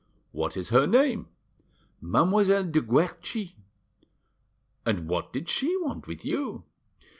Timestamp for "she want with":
5.47-6.25